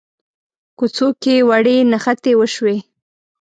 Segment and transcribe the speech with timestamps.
[0.77, 2.77] کوڅو کې وړې نښتې وشوې.